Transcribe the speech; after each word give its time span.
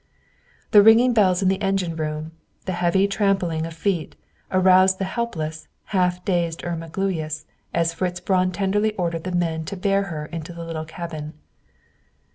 The 0.71 0.81
ringing 0.81 1.09
of 1.11 1.13
bells 1.13 1.43
in 1.43 1.47
the 1.47 1.61
engine 1.61 1.95
room, 1.95 2.31
the 2.65 2.71
heavy 2.71 3.07
trampling 3.07 3.67
of 3.67 3.75
feet, 3.75 4.15
aroused 4.49 4.97
the 4.97 5.05
helpless, 5.05 5.67
half 5.93 6.25
dazed 6.25 6.63
Irma 6.63 6.89
Gluyas, 6.89 7.45
as 7.71 7.93
Fritz 7.93 8.19
Braun 8.19 8.51
tenderly 8.51 8.93
ordered 8.95 9.25
the 9.25 9.31
men 9.31 9.63
to 9.65 9.77
bear 9.77 10.05
her 10.05 10.25
into 10.25 10.53
the 10.53 10.63
little 10.65 10.85
cabin. 10.85 11.35